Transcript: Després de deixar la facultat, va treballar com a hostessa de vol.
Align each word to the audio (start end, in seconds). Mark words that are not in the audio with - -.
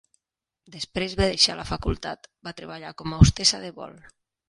Després 0.75 1.13
de 1.19 1.27
deixar 1.33 1.59
la 1.61 1.67
facultat, 1.73 2.27
va 2.49 2.57
treballar 2.63 2.97
com 3.03 3.15
a 3.19 3.25
hostessa 3.27 3.65
de 3.69 3.75
vol. 3.81 3.99